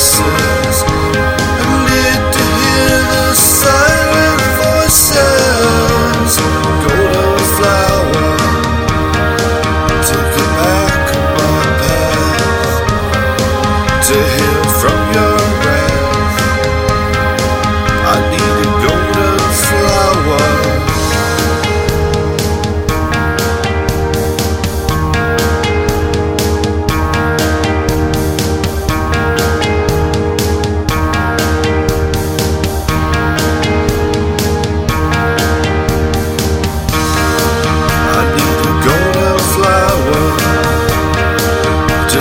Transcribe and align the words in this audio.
choices. 0.00 0.59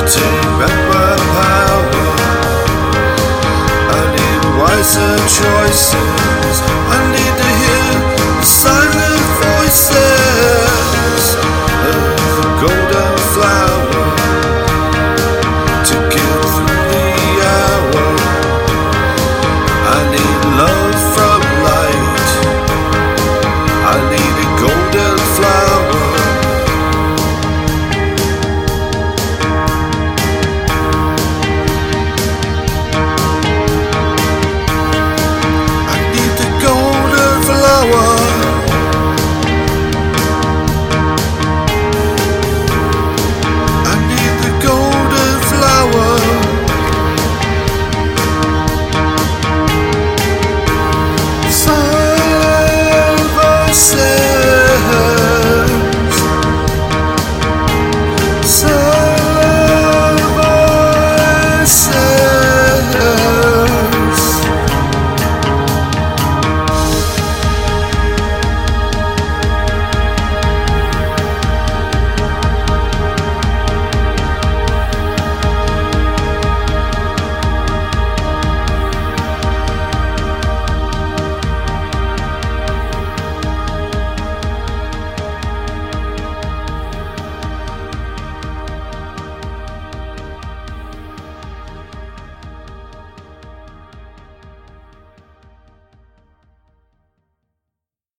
Take 0.10 0.44
back 0.58 1.20
power. 1.36 1.84
Wiser 4.60 5.18
choices. 5.28 6.19